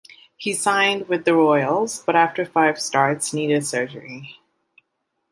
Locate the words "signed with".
0.55-1.25